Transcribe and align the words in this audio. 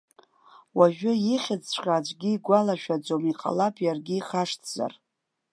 Уажәы 0.77 1.13
ихьӡҵәҟьа 1.35 1.95
аӡәгьы 1.97 2.29
игәалашәаӡом, 2.35 3.23
иҟалап 3.31 3.75
иаргьы 3.85 4.15
ихашҭзар. 4.17 4.93